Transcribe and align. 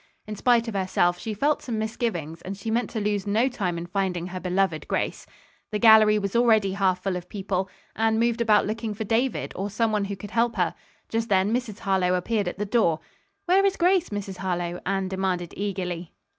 In 0.25 0.35
spite 0.35 0.67
of 0.67 0.73
herself 0.73 1.19
she 1.19 1.35
felt 1.35 1.61
some 1.61 1.77
misgivings 1.77 2.41
and 2.41 2.57
she 2.57 2.71
meant 2.71 2.89
to 2.89 2.99
lose 2.99 3.27
no 3.27 3.47
time 3.47 3.77
in 3.77 3.85
finding 3.85 4.25
her 4.25 4.39
beloved 4.39 4.87
Grace. 4.87 5.27
The 5.69 5.77
gallery 5.77 6.17
was 6.17 6.35
already 6.35 6.71
half 6.73 7.03
full 7.03 7.15
of 7.15 7.29
people. 7.29 7.69
Anne 7.95 8.17
moved 8.17 8.41
about 8.41 8.65
looking 8.65 8.95
for 8.95 9.03
David, 9.03 9.53
or 9.55 9.69
some 9.69 9.91
one 9.91 10.05
who 10.05 10.15
could 10.15 10.31
help 10.31 10.55
her. 10.55 10.73
Just 11.07 11.29
then 11.29 11.53
Mrs. 11.53 11.77
Harlowe 11.77 12.15
appeared 12.15 12.47
at 12.47 12.57
the 12.57 12.65
door. 12.65 12.99
"Where 13.45 13.63
is 13.63 13.77
Grace, 13.77 14.09
Mrs. 14.09 14.37
Harlowe?" 14.37 14.81
Anne 14.87 15.07
demanded 15.07 15.53
eagerly. 15.55 16.15